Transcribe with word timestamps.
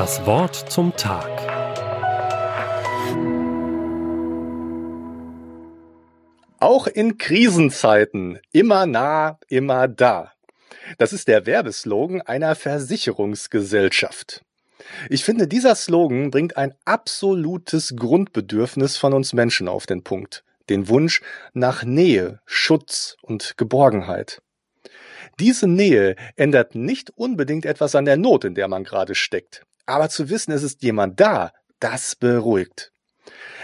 Das 0.00 0.24
Wort 0.24 0.56
zum 0.56 0.96
Tag. 0.96 1.28
Auch 6.58 6.86
in 6.86 7.18
Krisenzeiten 7.18 8.38
immer 8.50 8.86
nah, 8.86 9.38
immer 9.48 9.88
da. 9.88 10.32
Das 10.96 11.12
ist 11.12 11.28
der 11.28 11.44
Werbeslogan 11.44 12.22
einer 12.22 12.54
Versicherungsgesellschaft. 12.54 14.42
Ich 15.10 15.22
finde, 15.22 15.46
dieser 15.46 15.74
Slogan 15.74 16.30
bringt 16.30 16.56
ein 16.56 16.72
absolutes 16.86 17.94
Grundbedürfnis 17.94 18.96
von 18.96 19.12
uns 19.12 19.34
Menschen 19.34 19.68
auf 19.68 19.84
den 19.84 20.02
Punkt. 20.02 20.44
Den 20.70 20.88
Wunsch 20.88 21.20
nach 21.52 21.84
Nähe, 21.84 22.40
Schutz 22.46 23.18
und 23.20 23.58
Geborgenheit. 23.58 24.40
Diese 25.38 25.66
Nähe 25.66 26.16
ändert 26.36 26.74
nicht 26.74 27.10
unbedingt 27.18 27.66
etwas 27.66 27.94
an 27.94 28.06
der 28.06 28.16
Not, 28.16 28.46
in 28.46 28.54
der 28.54 28.66
man 28.66 28.84
gerade 28.84 29.14
steckt. 29.14 29.66
Aber 29.86 30.08
zu 30.08 30.30
wissen, 30.30 30.52
es 30.52 30.62
ist 30.62 30.82
jemand 30.82 31.20
da, 31.20 31.52
das 31.78 32.14
beruhigt. 32.16 32.92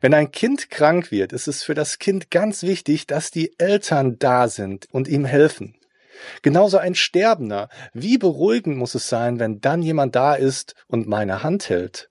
Wenn 0.00 0.14
ein 0.14 0.30
Kind 0.30 0.70
krank 0.70 1.10
wird, 1.10 1.32
ist 1.32 1.48
es 1.48 1.62
für 1.62 1.74
das 1.74 1.98
Kind 1.98 2.30
ganz 2.30 2.62
wichtig, 2.62 3.06
dass 3.06 3.30
die 3.30 3.58
Eltern 3.58 4.18
da 4.18 4.48
sind 4.48 4.86
und 4.90 5.08
ihm 5.08 5.24
helfen. 5.24 5.76
Genauso 6.42 6.78
ein 6.78 6.94
Sterbender. 6.94 7.68
Wie 7.92 8.18
beruhigend 8.18 8.76
muss 8.76 8.94
es 8.94 9.08
sein, 9.08 9.38
wenn 9.38 9.60
dann 9.60 9.82
jemand 9.82 10.14
da 10.14 10.34
ist 10.34 10.74
und 10.86 11.08
meine 11.08 11.42
Hand 11.42 11.68
hält? 11.68 12.10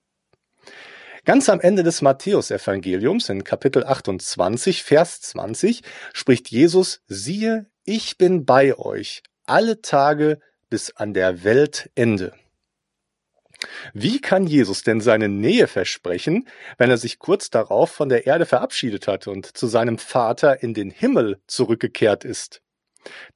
Ganz 1.24 1.48
am 1.48 1.60
Ende 1.60 1.82
des 1.82 2.02
Matthäusevangeliums 2.02 3.28
in 3.28 3.44
Kapitel 3.44 3.84
28, 3.84 4.82
Vers 4.82 5.20
20 5.20 5.82
spricht 6.12 6.48
Jesus, 6.48 7.02
siehe, 7.06 7.66
ich 7.84 8.16
bin 8.16 8.44
bei 8.44 8.76
euch 8.76 9.22
alle 9.44 9.82
Tage 9.82 10.38
bis 10.70 10.96
an 10.96 11.12
der 11.12 11.44
Weltende. 11.44 12.32
Wie 13.92 14.20
kann 14.20 14.46
Jesus 14.46 14.82
denn 14.82 15.00
seine 15.00 15.28
Nähe 15.28 15.66
versprechen, 15.66 16.48
wenn 16.78 16.90
er 16.90 16.98
sich 16.98 17.18
kurz 17.18 17.50
darauf 17.50 17.90
von 17.90 18.08
der 18.08 18.26
Erde 18.26 18.46
verabschiedet 18.46 19.06
hat 19.06 19.26
und 19.26 19.56
zu 19.56 19.66
seinem 19.66 19.98
Vater 19.98 20.62
in 20.62 20.74
den 20.74 20.90
Himmel 20.90 21.40
zurückgekehrt 21.46 22.24
ist? 22.24 22.62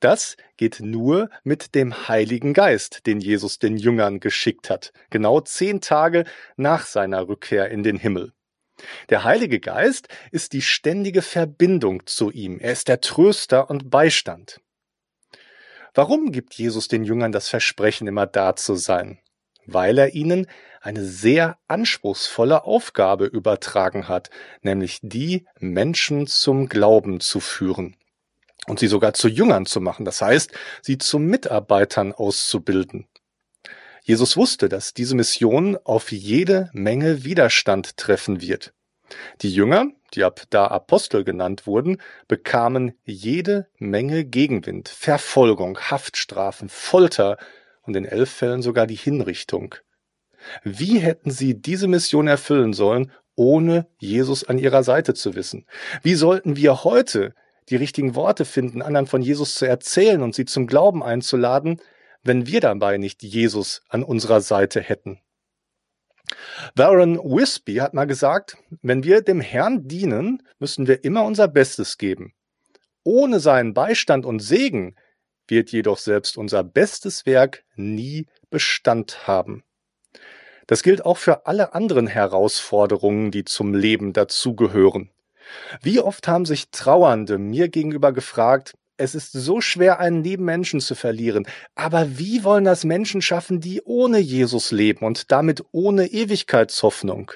Das 0.01 0.37
geht 0.57 0.81
nur 0.81 1.31
mit 1.43 1.75
dem 1.75 2.09
Heiligen 2.09 2.53
Geist, 2.53 3.07
den 3.07 3.21
Jesus 3.21 3.59
den 3.59 3.77
Jüngern 3.77 4.21
geschickt 4.21 4.69
hat, 4.69 4.93
genau 5.11 5.41
zehn 5.41 5.81
Tage 5.81 6.25
nach 6.57 6.87
seiner 6.87 7.29
Rückkehr 7.29 7.71
in 7.71 7.83
den 7.83 7.97
Himmel. 7.97 8.33
Der 9.09 9.25
Heilige 9.25 9.61
Geist 9.61 10.09
ist 10.33 10.53
die 10.53 10.63
ständige 10.63 11.23
Verbindung 11.23 12.07
zu 12.07 12.31
ihm, 12.31 12.59
er 12.59 12.73
ist 12.73 12.89
der 12.89 13.01
Tröster 13.01 13.71
und 13.71 13.91
Beistand. 13.91 14.61
Warum 15.95 16.33
gibt 16.33 16.55
Jesus 16.55 16.89
den 16.89 17.05
Jüngern 17.05 17.31
das 17.31 17.49
Versprechen, 17.49 18.09
immer 18.09 18.27
da 18.27 18.57
zu 18.57 18.75
sein? 18.75 19.21
Weil 19.67 19.99
er 19.99 20.15
ihnen 20.15 20.47
eine 20.81 21.05
sehr 21.05 21.59
anspruchsvolle 21.69 22.65
Aufgabe 22.65 23.27
übertragen 23.27 24.09
hat, 24.09 24.31
nämlich 24.63 25.01
die, 25.03 25.47
Menschen 25.59 26.27
zum 26.27 26.69
Glauben 26.69 27.21
zu 27.21 27.41
führen 27.41 27.97
und 28.67 28.79
sie 28.79 28.87
sogar 28.87 29.15
zu 29.15 29.29
Jüngern 29.29 29.67
zu 29.67 29.81
machen, 29.81 30.05
das 30.05 30.23
heißt, 30.23 30.53
sie 30.83 30.99
zu 30.99 31.19
Mitarbeitern 31.19 32.13
auszubilden. 32.13 33.07
Jesus 34.03 34.37
wusste, 34.37 34.69
dass 34.69 34.93
diese 34.93 35.15
Mission 35.15 35.79
auf 35.83 36.13
jede 36.13 36.71
Menge 36.73 37.25
Widerstand 37.25 37.97
treffen 37.97 38.43
wird. 38.43 38.75
Die 39.41 39.53
Jünger, 39.53 39.87
die 40.15 40.25
ab 40.25 40.43
da 40.51 40.67
Apostel 40.67 41.25
genannt 41.25 41.67
wurden, 41.67 42.01
bekamen 42.29 42.99
jede 43.05 43.69
Menge 43.79 44.25
Gegenwind, 44.25 44.89
Verfolgung, 44.89 45.79
Haftstrafen, 45.79 46.69
Folter 46.69 47.39
und 47.87 47.97
in 47.97 48.05
elf 48.05 48.31
Fällen 48.31 48.63
sogar 48.63 48.87
die 48.87 48.95
Hinrichtung. 48.95 49.75
Wie 50.63 50.99
hätten 50.99 51.31
sie 51.31 51.61
diese 51.61 51.89
Mission 51.89 52.27
erfüllen 52.27 52.73
sollen, 52.73 53.13
ohne 53.37 53.87
Jesus 53.99 54.45
an 54.45 54.59
ihrer 54.59 54.83
Seite 54.83 55.15
zu 55.15 55.35
wissen? 55.35 55.67
Wie 56.03 56.15
sollten 56.15 56.57
wir 56.57 56.85
heute 56.85 57.35
die 57.69 57.77
richtigen 57.77 58.15
Worte 58.15 58.45
finden, 58.45 58.83
anderen 58.83 59.07
von 59.07 59.23
Jesus 59.23 59.55
zu 59.55 59.67
erzählen 59.67 60.23
und 60.23 60.35
sie 60.35 60.45
zum 60.45 60.67
Glauben 60.67 61.03
einzuladen, 61.03 61.81
wenn 62.23 62.47
wir 62.47 62.61
dabei 62.61 62.99
nicht 62.99 63.23
Jesus 63.23 63.83
an 63.89 64.03
unserer 64.03 64.41
Seite 64.41 64.81
hätten? 64.81 65.21
Warren 66.75 67.19
Wisby 67.19 67.77
hat 67.77 67.95
mal 67.95 68.07
gesagt, 68.07 68.57
wenn 68.83 69.05
wir 69.05 69.23
dem 69.23 69.41
Herrn 69.41 69.87
dienen, 69.87 70.43
müssen 70.59 70.87
wir 70.87 71.05
immer 71.05 71.25
unser 71.25 71.49
Bestes 71.49 71.99
geben. 71.99 72.33
Ohne 73.03 73.41
seinen 73.41 73.75
Beistand 73.75 74.25
und 74.25 74.41
Segen 74.41 74.97
wird 75.49 75.73
jedoch 75.73 75.99
selbst 75.99 76.37
unser 76.37 76.65
bestes 76.65 77.27
Werk 77.27 77.65
nie 77.77 78.27
Bestand 78.51 79.27
haben. 79.27 79.63
Das 80.67 80.83
gilt 80.83 81.05
auch 81.05 81.19
für 81.19 81.47
alle 81.47 81.75
anderen 81.75 82.07
Herausforderungen, 82.07 83.31
die 83.31 83.45
zum 83.45 83.75
Leben 83.75 84.13
dazugehören. 84.13 85.11
Wie 85.83 86.01
oft 86.01 86.27
haben 86.27 86.47
sich 86.47 86.71
Trauernde 86.71 87.39
mir 87.39 87.69
gegenüber 87.69 88.13
gefragt, 88.13 88.75
es 88.97 89.15
ist 89.15 89.33
so 89.33 89.61
schwer, 89.61 89.99
einen 89.99 90.23
lieben 90.23 90.45
Menschen 90.45 90.81
zu 90.81 90.95
verlieren. 90.95 91.47
Aber 91.75 92.19
wie 92.19 92.45
wollen 92.45 92.65
das 92.65 92.85
Menschen 92.85 93.23
schaffen, 93.23 93.61
die 93.61 93.83
ohne 93.85 94.19
Jesus 94.19 94.71
leben 94.71 95.05
und 95.05 95.33
damit 95.33 95.65
ohne 95.73 96.07
Ewigkeitshoffnung? 96.07 97.33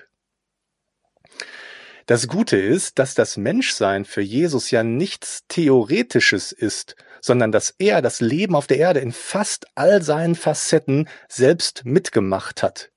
Das 2.09 2.27
Gute 2.27 2.57
ist, 2.57 2.99
dass 2.99 3.13
das 3.13 3.37
Menschsein 3.37 4.07
für 4.07 4.23
Jesus 4.23 4.71
ja 4.71 4.83
nichts 4.83 5.43
Theoretisches 5.49 6.53
ist, 6.53 6.97
sondern 7.21 7.53
dass 7.53 7.75
er 7.79 8.01
das 8.01 8.23
Leben 8.23 8.55
auf 8.55 8.67
der 8.67 8.79
Erde 8.79 9.01
in 9.01 9.13
fast 9.13 9.67
all 9.75 10.01
seinen 10.01 10.35
Facetten 10.35 11.07
selbst 11.29 11.85
mitgemacht 11.85 12.63
hat. 12.63 12.91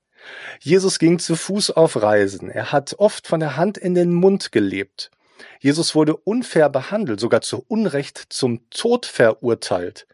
Jesus 0.60 0.98
ging 0.98 1.18
zu 1.18 1.36
Fuß 1.36 1.72
auf 1.72 2.00
Reisen, 2.00 2.48
er 2.48 2.72
hat 2.72 2.94
oft 2.96 3.26
von 3.26 3.40
der 3.40 3.58
Hand 3.58 3.76
in 3.76 3.94
den 3.94 4.14
Mund 4.14 4.50
gelebt. 4.50 5.10
Jesus 5.60 5.94
wurde 5.94 6.16
unfair 6.16 6.70
behandelt, 6.70 7.20
sogar 7.20 7.42
zu 7.42 7.62
Unrecht 7.68 8.16
zum 8.30 8.70
Tod 8.70 9.04
verurteilt. 9.04 10.06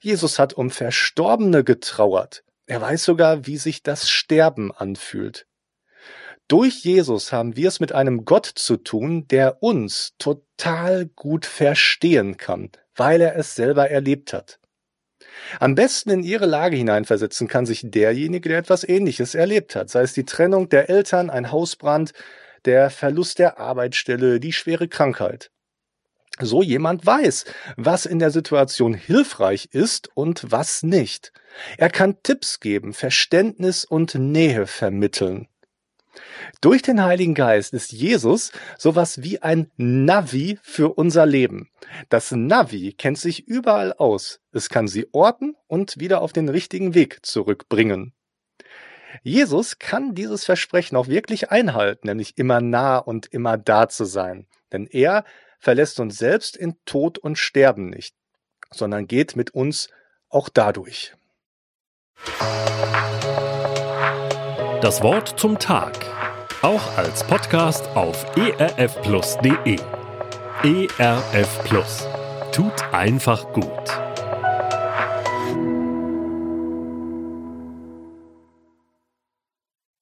Jesus 0.00 0.40
hat 0.40 0.54
um 0.54 0.72
Verstorbene 0.72 1.62
getrauert. 1.62 2.42
Er 2.66 2.80
weiß 2.80 3.04
sogar, 3.04 3.46
wie 3.46 3.58
sich 3.58 3.84
das 3.84 4.10
Sterben 4.10 4.72
anfühlt. 4.72 5.46
Durch 6.48 6.84
Jesus 6.84 7.32
haben 7.32 7.56
wir 7.56 7.68
es 7.68 7.80
mit 7.80 7.92
einem 7.92 8.26
Gott 8.26 8.46
zu 8.46 8.76
tun, 8.76 9.26
der 9.28 9.62
uns 9.62 10.12
total 10.18 11.06
gut 11.06 11.46
verstehen 11.46 12.36
kann, 12.36 12.70
weil 12.94 13.22
er 13.22 13.36
es 13.36 13.54
selber 13.54 13.90
erlebt 13.90 14.34
hat. 14.34 14.58
Am 15.58 15.74
besten 15.74 16.10
in 16.10 16.22
ihre 16.22 16.46
Lage 16.46 16.76
hineinversetzen 16.76 17.48
kann 17.48 17.64
sich 17.64 17.82
derjenige, 17.84 18.50
der 18.50 18.58
etwas 18.58 18.84
Ähnliches 18.84 19.34
erlebt 19.34 19.74
hat, 19.74 19.88
sei 19.88 20.02
es 20.02 20.12
die 20.12 20.24
Trennung 20.26 20.68
der 20.68 20.90
Eltern, 20.90 21.30
ein 21.30 21.50
Hausbrand, 21.50 22.12
der 22.66 22.90
Verlust 22.90 23.38
der 23.38 23.58
Arbeitsstelle, 23.58 24.38
die 24.38 24.52
schwere 24.52 24.88
Krankheit. 24.88 25.50
So 26.40 26.62
jemand 26.62 27.06
weiß, 27.06 27.44
was 27.76 28.06
in 28.06 28.18
der 28.18 28.30
Situation 28.30 28.92
hilfreich 28.92 29.68
ist 29.72 30.10
und 30.14 30.50
was 30.50 30.82
nicht. 30.82 31.32
Er 31.78 31.90
kann 31.90 32.22
Tipps 32.22 32.58
geben, 32.58 32.92
Verständnis 32.92 33.84
und 33.84 34.14
Nähe 34.16 34.66
vermitteln. 34.66 35.48
Durch 36.60 36.82
den 36.82 37.02
Heiligen 37.02 37.34
Geist 37.34 37.72
ist 37.74 37.92
Jesus 37.92 38.52
sowas 38.78 39.22
wie 39.22 39.42
ein 39.42 39.70
Navi 39.76 40.58
für 40.62 40.94
unser 40.94 41.26
Leben. 41.26 41.70
Das 42.08 42.32
Navi 42.32 42.92
kennt 42.92 43.18
sich 43.18 43.46
überall 43.46 43.92
aus. 43.92 44.40
Es 44.52 44.68
kann 44.68 44.88
sie 44.88 45.06
orten 45.12 45.56
und 45.66 45.98
wieder 45.98 46.22
auf 46.22 46.32
den 46.32 46.48
richtigen 46.48 46.94
Weg 46.94 47.24
zurückbringen. 47.24 48.12
Jesus 49.22 49.78
kann 49.78 50.14
dieses 50.14 50.44
Versprechen 50.44 50.96
auch 50.96 51.08
wirklich 51.08 51.50
einhalten, 51.50 52.08
nämlich 52.08 52.36
immer 52.36 52.60
nah 52.60 52.98
und 52.98 53.26
immer 53.26 53.56
da 53.56 53.88
zu 53.88 54.04
sein. 54.04 54.46
Denn 54.72 54.86
er 54.86 55.24
verlässt 55.58 56.00
uns 56.00 56.18
selbst 56.18 56.56
in 56.56 56.76
Tod 56.84 57.18
und 57.18 57.38
Sterben 57.38 57.88
nicht, 57.88 58.14
sondern 58.72 59.06
geht 59.06 59.36
mit 59.36 59.52
uns 59.52 59.88
auch 60.28 60.48
dadurch. 60.48 61.14
Das 64.84 65.02
Wort 65.02 65.40
zum 65.40 65.58
Tag. 65.58 65.94
Auch 66.60 66.98
als 66.98 67.24
Podcast 67.24 67.88
auf 67.94 68.26
erfplus.de. 68.36 69.78
ERF. 70.62 71.60
Tut 72.52 72.92
einfach 72.92 73.50
gut. 73.54 74.03